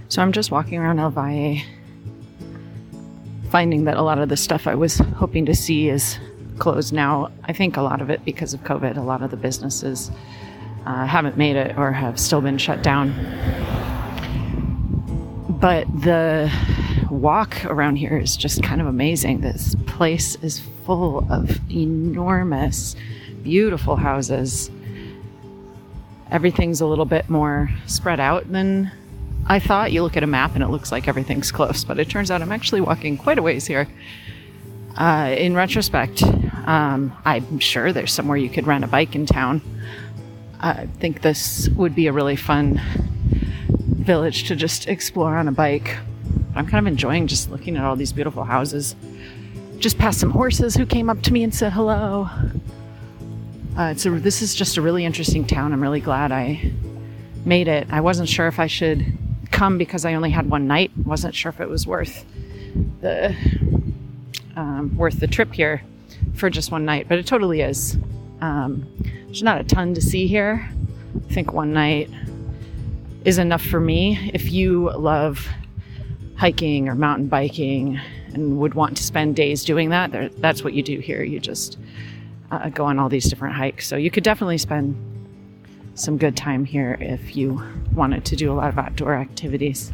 So 0.10 0.24
I'm 0.24 0.32
just 0.32 0.50
walking 0.50 0.80
around 0.80 0.98
El 0.98 1.12
Valle, 1.12 1.62
finding 3.51 3.84
that 3.84 3.96
a 3.96 4.01
lot 4.01 4.18
of 4.18 4.28
the 4.28 4.38
stuff 4.38 4.66
I 4.66 4.74
was 4.74 4.98
hoping 4.98 5.46
to 5.46 5.54
see 5.54 5.88
is 5.88 6.18
closed 6.58 6.92
now. 6.92 7.32
I 7.44 7.54
think 7.54 7.78
a 7.78 7.84
lot 7.84 8.01
of 8.01 8.10
it 8.10 8.25
because 8.25 8.56
of 8.56 8.63
COVID. 8.63 8.98
A 8.98 9.01
lot 9.01 9.22
of 9.22 9.30
the 9.30 9.38
businesses 9.38 10.10
uh, 10.88 11.06
haven't 11.06 11.38
made 11.38 11.56
it 11.56 11.78
or 11.78 11.92
have 11.92 12.20
still 12.20 12.42
been 12.42 12.58
shut 12.58 12.82
down. 12.82 13.13
But 15.48 15.86
the 16.01 16.51
walk 17.12 17.63
around 17.66 17.98
here 17.98 18.18
is 18.18 18.36
just 18.36 18.63
kind 18.63 18.82
of 18.82 18.88
amazing. 18.88 19.42
This 19.42 19.75
place 19.86 20.38
is 20.38 20.60
full 20.88 21.32
of 21.32 21.60
enormous, 21.72 22.96
beautiful 23.44 23.96
houses. 23.96 24.72
Everything's 26.32 26.82
a 26.82 26.88
little 26.88 27.06
bit 27.06 27.30
more 27.30 27.70
spread 27.86 28.20
out 28.20 28.51
than 28.51 28.92
I 29.51 29.58
thought 29.58 29.91
you 29.91 30.03
look 30.03 30.15
at 30.15 30.22
a 30.22 30.27
map 30.27 30.53
and 30.53 30.63
it 30.63 30.68
looks 30.68 30.91
like 30.91 31.08
everything's 31.08 31.51
close, 31.51 31.84
but 31.84 32.00
it 32.00 32.08
turns 32.08 32.29
out 32.29 32.44
I'm 32.44 32.51
actually 32.51 32.82
walking 32.82 33.18
quite 33.18 33.39
a 33.39 33.41
ways 33.41 33.65
here. 33.65 33.88
Uh, 34.96 35.34
in 35.36 35.56
retrospect, 35.56 36.22
um, 36.68 37.12
I'm 37.25 37.58
sure 37.58 37.91
there's 37.91 38.13
somewhere 38.13 38.38
you 38.38 38.50
could 38.50 38.68
rent 38.68 38.84
a 38.84 38.88
bike 38.88 39.15
in 39.15 39.25
town. 39.25 39.62
I 40.60 40.86
think 41.00 41.24
this 41.24 41.68
would 41.70 41.96
be 41.96 42.06
a 42.06 42.13
really 42.13 42.36
fun 42.36 42.79
village 43.88 44.44
to 44.50 44.56
just 44.56 44.88
explore 44.88 45.36
on 45.36 45.48
a 45.48 45.51
bike. 45.51 45.98
I'm 46.53 46.68
kind 46.68 46.86
of 46.86 46.91
enjoying 46.91 47.25
just 47.25 47.50
looking 47.50 47.75
at 47.75 47.84
all 47.84 47.96
these 47.96 48.13
beautiful 48.13 48.44
houses. 48.44 48.96
Just 49.79 49.98
passed 49.98 50.20
some 50.20 50.32
horses 50.32 50.75
who 50.75 50.86
came 50.86 51.10
up 51.10 51.24
to 51.24 51.34
me 51.34 51.41
and 51.41 51.56
said 51.56 51.74
hello. 51.74 52.29
Uh, 53.75 53.96
so 53.96 54.20
this 54.20 54.44
is 54.44 54.53
just 54.53 54.77
a 54.77 54.82
really 54.82 55.06
interesting 55.06 55.48
town. 55.48 55.74
I'm 55.74 55.82
really 55.82 56.01
glad 56.01 56.32
I 56.32 56.72
made 57.46 57.68
it. 57.68 57.88
I 57.89 58.01
wasn't 58.01 58.29
sure 58.29 58.48
if 58.48 58.60
I 58.60 58.68
should 58.68 59.18
come 59.60 59.78
because 59.78 60.06
I 60.06 60.13
only 60.13 60.30
had 60.30 60.50
one 60.50 60.68
night. 60.68 60.89
wasn't 61.04 61.36
sure 61.36 61.50
if 61.50 61.60
it 61.60 61.68
was 61.68 61.86
worth 61.86 62.25
the 63.01 63.36
um, 64.56 64.96
worth 64.96 65.20
the 65.20 65.28
trip 65.28 65.54
here 65.54 65.82
for 66.34 66.50
just 66.50 66.72
one 66.72 66.86
night, 66.86 67.10
but 67.10 67.20
it 67.20 67.28
totally 67.28 67.60
is. 67.60 67.98
Um, 68.39 68.88
there's 69.25 69.44
not 69.44 69.60
a 69.60 69.66
ton 69.66 69.94
to 69.96 70.01
see 70.01 70.28
here. 70.28 70.70
I 71.30 71.34
think 71.34 71.51
one 71.51 71.74
night 71.74 72.10
is 73.25 73.38
enough 73.38 73.62
for 73.62 73.82
me. 73.82 74.32
If 74.34 74.50
you 74.50 74.92
love 74.92 75.46
hiking 76.38 76.88
or 76.88 76.96
mountain 76.96 77.28
biking 77.28 78.00
and 78.34 78.60
would 78.60 78.75
want 78.75 78.96
to 78.96 79.04
spend 79.04 79.36
days 79.36 79.66
doing 79.66 79.89
that, 79.89 80.32
that's 80.38 80.63
what 80.63 80.72
you 80.72 80.82
do 80.82 81.00
here. 81.00 81.22
You 81.22 81.42
just 81.42 81.78
uh, 82.50 82.70
go 82.70 82.86
on 82.86 82.98
all 82.98 83.10
these 83.10 83.30
different 83.30 83.56
hikes. 83.56 83.88
So 83.88 83.98
you 83.98 84.10
could 84.10 84.24
definitely 84.24 84.58
spend 84.58 84.96
some 86.00 86.18
good 86.18 86.38
time 86.38 86.63
here 86.63 86.98
if 87.01 87.36
you 87.36 87.62
wanted 87.94 88.24
to 88.24 88.36
do 88.36 88.51
a 88.51 88.56
lot 88.56 88.70
of 88.70 88.77
outdoor 88.77 89.15
activities. 89.15 89.91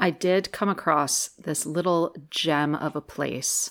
I 0.00 0.10
did 0.10 0.52
come 0.52 0.68
across 0.68 1.30
this 1.30 1.66
little 1.66 2.14
gem 2.30 2.76
of 2.76 2.94
a 2.94 3.00
place. 3.00 3.70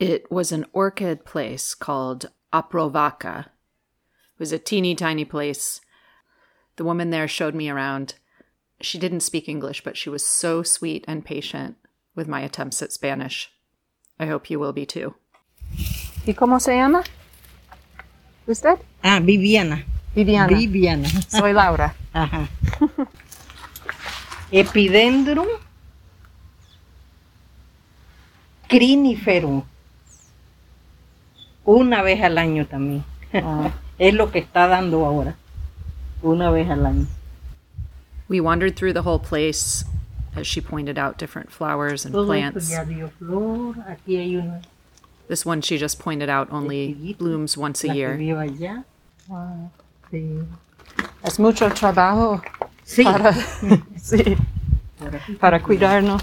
It 0.00 0.30
was 0.30 0.50
an 0.50 0.66
orchid 0.72 1.24
place 1.24 1.74
called 1.76 2.30
Aprovaca. 2.52 3.46
It 3.46 4.40
was 4.40 4.50
a 4.50 4.58
teeny 4.58 4.96
tiny 4.96 5.24
place. 5.24 5.80
The 6.74 6.84
woman 6.84 7.10
there 7.10 7.28
showed 7.28 7.54
me 7.54 7.70
around 7.70 8.14
she 8.80 8.98
didn't 8.98 9.20
speak 9.20 9.48
English, 9.48 9.82
but 9.82 9.96
she 9.96 10.10
was 10.10 10.24
so 10.24 10.62
sweet 10.62 11.04
and 11.08 11.24
patient 11.24 11.76
with 12.14 12.28
my 12.28 12.40
attempts 12.40 12.80
at 12.82 12.92
Spanish. 12.92 13.50
I 14.18 14.26
hope 14.26 14.50
you 14.50 14.58
will 14.60 14.72
be 14.72 14.86
too. 14.86 15.14
¿Y 16.26 16.34
cómo 16.34 16.60
se 16.60 16.76
llama? 16.76 17.02
¿Usted? 18.46 18.78
Ah, 19.02 19.20
Viviana. 19.20 19.84
Viviana. 20.14 20.48
Viviana. 20.48 21.08
Soy 21.28 21.52
Laura. 21.52 21.94
Ajá. 22.14 22.48
Epidendrum 24.50 25.48
criniferum. 28.68 29.62
Una 31.64 32.02
vez 32.02 32.22
al 32.22 32.38
año 32.38 32.66
también. 32.66 33.04
Ah. 33.34 33.70
Es 33.98 34.14
lo 34.14 34.30
que 34.30 34.38
está 34.38 34.68
dando 34.68 35.04
ahora. 35.04 35.34
Una 36.22 36.52
vez 36.52 36.70
al 36.70 36.86
año. 36.86 37.06
We 38.28 38.40
wandered 38.40 38.76
through 38.76 38.92
the 38.92 39.02
whole 39.02 39.18
place 39.18 39.84
as 40.36 40.46
she 40.46 40.60
pointed 40.60 40.98
out 40.98 41.18
different 41.18 41.50
flowers 41.50 42.04
and 42.04 42.14
plants. 42.14 42.70
ya 42.70 42.84
dio 42.84 43.08
flor. 43.18 43.74
Aquí 43.88 44.16
hay 44.18 44.36
una 44.36 44.60
This 45.28 45.44
one 45.44 45.60
she 45.62 45.76
just 45.78 45.98
pointed 45.98 46.28
out 46.30 46.48
only 46.52 47.14
blooms 47.18 47.56
once 47.56 47.84
a 47.84 47.94
year. 47.94 48.16
vio 48.16 48.36
allá. 48.38 48.84
Ah, 49.30 49.68
es 51.22 51.38
mucho 51.38 51.68
trabajo 51.70 52.40
Sí. 52.84 53.04
para, 53.04 53.32
sí, 54.00 54.36
para 55.38 55.60
cuidarnos. 55.62 56.22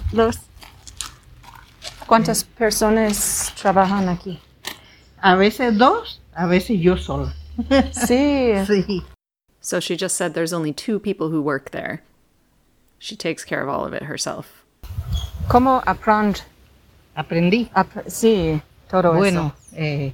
¿Cuántas 2.08 2.44
personas 2.44 3.54
trabajan 3.62 4.10
aquí? 4.10 4.40
A 5.22 5.36
veces 5.36 5.78
dos, 5.78 6.20
a 6.34 6.46
veces 6.48 6.80
yo 6.82 6.98
sola. 6.98 7.34
Sí. 7.94 8.54
Sí. 8.66 9.04
So 9.66 9.80
she 9.80 9.98
just 9.98 10.16
said 10.16 10.36
there's 10.36 10.54
only 10.54 10.74
two 10.74 11.00
people 11.00 11.32
who 11.32 11.42
work 11.42 11.72
there. 11.72 12.04
She 13.00 13.16
takes 13.16 13.44
care 13.44 13.64
of 13.64 13.68
all 13.68 13.84
of 13.84 13.94
it 13.96 14.04
herself. 14.04 14.64
¿Cómo 15.50 15.82
aprende? 15.88 16.42
Aprendí. 17.18 17.72
sí, 18.06 18.62
todo 18.88 19.16
Bueno, 19.16 19.54
eh, 19.74 20.14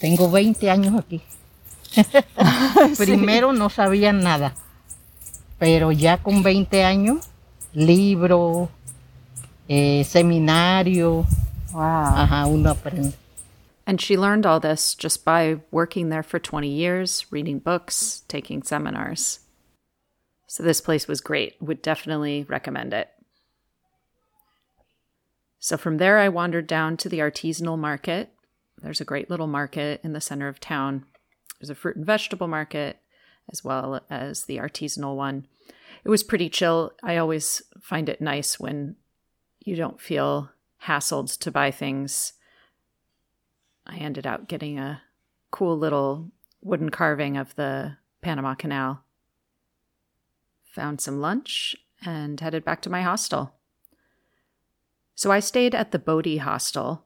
tengo 0.00 0.28
20 0.28 0.68
años 0.68 0.98
aquí. 0.98 1.22
Primero 2.96 3.52
no 3.52 3.68
sabía 3.68 4.12
nada, 4.12 4.52
pero 5.60 5.92
ya 5.92 6.18
con 6.18 6.42
20 6.42 6.82
años, 6.82 7.30
libro, 7.72 8.68
eh, 9.68 10.02
seminario, 10.02 11.24
Wow. 11.70 11.82
ajá, 11.82 12.46
uno 12.46 12.70
aprende. 12.70 13.14
And 13.86 14.00
she 14.00 14.16
learned 14.16 14.44
all 14.44 14.58
this 14.58 14.94
just 14.94 15.24
by 15.24 15.60
working 15.70 16.08
there 16.08 16.24
for 16.24 16.38
20 16.38 16.68
years, 16.68 17.26
reading 17.30 17.60
books, 17.60 18.24
taking 18.26 18.62
seminars. 18.62 19.40
So 20.48 20.62
this 20.62 20.80
place 20.80 21.06
was 21.06 21.20
great. 21.20 21.54
Would 21.60 21.82
definitely 21.82 22.44
recommend 22.48 22.92
it. 22.92 23.10
So 25.58 25.76
from 25.76 25.98
there, 25.98 26.18
I 26.18 26.28
wandered 26.28 26.66
down 26.66 26.96
to 26.98 27.08
the 27.08 27.20
artisanal 27.20 27.78
market. 27.78 28.30
There's 28.82 29.00
a 29.00 29.04
great 29.04 29.30
little 29.30 29.46
market 29.46 30.00
in 30.02 30.12
the 30.12 30.20
center 30.20 30.48
of 30.48 30.60
town. 30.60 31.06
There's 31.60 31.70
a 31.70 31.74
fruit 31.74 31.96
and 31.96 32.06
vegetable 32.06 32.48
market 32.48 32.98
as 33.50 33.64
well 33.64 34.00
as 34.10 34.44
the 34.44 34.58
artisanal 34.58 35.16
one. 35.16 35.46
It 36.04 36.08
was 36.08 36.22
pretty 36.22 36.48
chill. 36.48 36.92
I 37.02 37.16
always 37.16 37.62
find 37.80 38.08
it 38.08 38.20
nice 38.20 38.60
when 38.60 38.96
you 39.64 39.76
don't 39.76 40.00
feel 40.00 40.50
hassled 40.84 41.38
to 41.38 41.50
buy 41.50 41.70
things. 41.70 42.32
I 43.86 43.96
ended 43.96 44.26
up 44.26 44.48
getting 44.48 44.78
a 44.78 45.02
cool 45.50 45.78
little 45.78 46.30
wooden 46.60 46.90
carving 46.90 47.36
of 47.36 47.54
the 47.54 47.96
Panama 48.20 48.54
Canal. 48.54 49.02
Found 50.74 51.00
some 51.00 51.20
lunch 51.20 51.76
and 52.04 52.38
headed 52.40 52.64
back 52.64 52.82
to 52.82 52.90
my 52.90 53.02
hostel. 53.02 53.54
So 55.14 55.30
I 55.30 55.40
stayed 55.40 55.74
at 55.74 55.92
the 55.92 55.98
Bodhi 55.98 56.38
Hostel. 56.38 57.04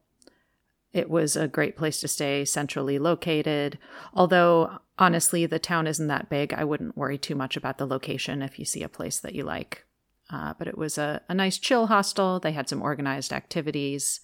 It 0.93 1.09
was 1.09 1.37
a 1.37 1.47
great 1.47 1.77
place 1.77 2.01
to 2.01 2.09
stay, 2.09 2.45
centrally 2.45 2.99
located. 2.99 3.79
Although, 4.13 4.81
honestly, 4.99 5.47
the 5.47 5.61
town 5.61 5.87
isn't 5.87 6.09
that 6.09 6.29
big. 6.29 6.53
I 6.53 6.65
wouldn't 6.65 6.97
worry 6.97 7.19
too 7.19 7.37
much 7.37 7.57
about 7.57 7.79
the 7.79 7.87
location 7.87 8.43
if 8.43 8.59
you 8.59 8.65
see 8.65 8.83
a 8.83 8.89
place 8.89 9.21
that 9.21 9.35
you 9.35 9.45
like. 9.45 9.85
Uh, 10.29 10.55
but 10.59 10.67
it 10.67 10.77
was 10.77 10.99
a, 10.99 11.23
a 11.29 11.35
nice, 11.35 11.59
chill 11.59 11.87
hostel. 11.87 12.41
They 12.41 12.53
had 12.53 12.69
some 12.69 12.83
organized 12.83 13.33
activities. 13.33 14.21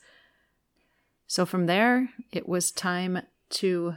So 1.27 1.45
from 1.45 1.67
there, 1.67 2.11
it 2.33 2.49
was 2.49 2.71
time 2.71 3.23
to 3.51 3.97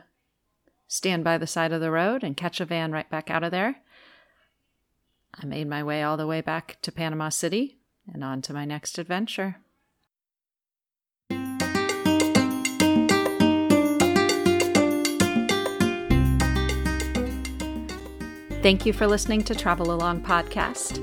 stand 0.88 1.24
by 1.24 1.38
the 1.38 1.48
side 1.48 1.72
of 1.72 1.82
the 1.82 1.92
road 1.92 2.24
and 2.24 2.36
catch 2.36 2.60
a 2.60 2.66
van 2.66 2.92
right 2.92 3.10
back 3.10 3.30
out 3.30 3.44
of 3.44 3.52
there. 3.52 3.76
I 5.36 5.46
made 5.46 5.68
my 5.68 5.84
way 5.84 6.02
all 6.02 6.18
the 6.18 6.28
way 6.28 6.42
back 6.42 6.78
to 6.82 6.92
Panama 6.92 7.30
City 7.30 7.78
and 8.12 8.24
on 8.24 8.42
to 8.42 8.54
my 8.54 8.66
next 8.66 8.98
adventure. 8.98 9.58
Thank 18.62 18.86
you 18.86 18.92
for 18.92 19.08
listening 19.08 19.44
to 19.44 19.56
Travel 19.56 19.92
Along 19.92 20.22
Podcast. 20.22 21.00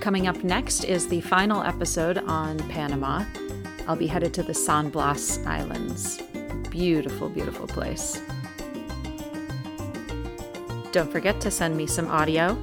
Coming 0.00 0.26
up 0.26 0.42
next 0.42 0.84
is 0.84 1.06
the 1.06 1.20
final 1.20 1.62
episode 1.62 2.18
on 2.18 2.58
Panama. 2.70 3.24
I'll 3.88 3.96
be 3.96 4.06
headed 4.06 4.34
to 4.34 4.42
the 4.42 4.52
San 4.52 4.90
Blas 4.90 5.38
Islands. 5.46 6.20
Beautiful, 6.68 7.30
beautiful 7.30 7.66
place. 7.66 8.20
Don't 10.92 11.10
forget 11.10 11.40
to 11.40 11.50
send 11.50 11.74
me 11.74 11.86
some 11.86 12.06
audio. 12.08 12.62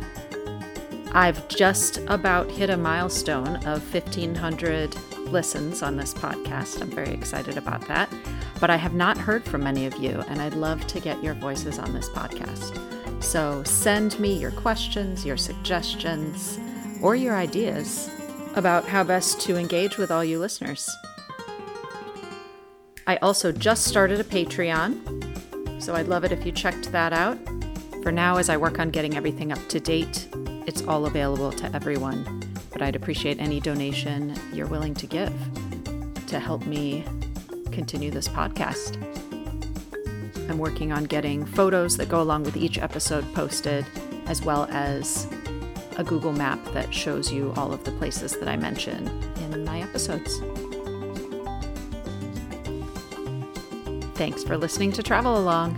I've 1.13 1.47
just 1.47 1.97
about 2.07 2.51
hit 2.51 2.69
a 2.69 2.77
milestone 2.77 3.55
of 3.65 3.91
1,500 3.91 4.95
listens 5.31 5.81
on 5.81 5.97
this 5.97 6.13
podcast. 6.13 6.79
I'm 6.81 6.91
very 6.91 7.13
excited 7.13 7.57
about 7.57 7.88
that. 7.88 8.07
But 8.59 8.69
I 8.69 8.75
have 8.75 8.93
not 8.93 9.17
heard 9.17 9.43
from 9.43 9.63
many 9.63 9.88
of 9.88 9.97
you, 9.97 10.23
and 10.27 10.39
I'd 10.39 10.53
love 10.53 10.85
to 10.88 10.99
get 10.99 11.23
your 11.23 11.33
voices 11.33 11.79
on 11.79 11.91
this 11.91 12.07
podcast. 12.09 13.23
So 13.23 13.63
send 13.63 14.19
me 14.19 14.38
your 14.38 14.51
questions, 14.51 15.25
your 15.25 15.38
suggestions, 15.38 16.59
or 17.01 17.15
your 17.15 17.35
ideas 17.35 18.11
about 18.53 18.88
how 18.88 19.03
best 19.03 19.41
to 19.41 19.57
engage 19.57 19.97
with 19.97 20.11
all 20.11 20.23
you 20.23 20.39
listeners. 20.39 20.95
I 23.08 23.18
also 23.18 23.52
just 23.52 23.86
started 23.86 24.20
a 24.20 24.24
Patreon, 24.24 25.82
so 25.82 25.94
I'd 25.94 26.08
love 26.08 26.24
it 26.24 26.32
if 26.32 26.44
you 26.44 26.52
checked 26.52 26.91
that 26.91 27.13
out. 27.13 27.38
For 28.02 28.12
now, 28.12 28.38
as 28.38 28.50
I 28.50 28.58
work 28.58 28.80
on 28.80 28.89
getting 28.89 29.15
everything 29.15 29.52
up 29.52 29.60
to 29.70 29.80
date, 29.80 30.28
it's 30.65 30.82
all 30.88 31.06
available 31.06 31.52
to 31.52 31.76
everyone. 31.76 32.41
But 32.72 32.82
I'd 32.82 32.96
appreciate 32.96 33.39
any 33.39 33.60
donation 33.60 34.34
you're 34.52 34.65
willing 34.65 34.96
to 34.96 35.06
give 35.06 35.34
to 36.26 36.39
help 36.39 36.65
me 36.65 37.06
continue 37.72 38.10
this 38.10 38.28
podcast. 38.28 38.98
I'm 40.50 40.58
working 40.58 40.91
on 40.91 41.04
getting 41.04 41.46
photos 41.46 41.98
that 41.98 42.10
go 42.10 42.22
along 42.22 42.44
with 42.44 42.58
each 42.58 42.80
episode 42.80 43.24
posted, 43.36 43.86
as 44.26 44.41
well 44.41 44.68
as 44.72 45.28
a 45.98 46.04
Google 46.04 46.34
map 46.34 46.60
that 46.74 46.91
shows 46.91 47.32
you 47.32 47.54
all 47.56 47.72
of 47.72 47.84
the 47.84 47.91
places 47.91 48.36
that 48.39 48.48
I 48.48 48.58
mention 48.58 49.08
in 49.38 49.63
my 49.63 49.82
episodes. 49.82 50.41
Thanks 54.15 54.45
for 54.45 54.58
listening 54.58 54.93
to 54.93 55.04
Travel 55.04 55.38
Along. 55.38 55.78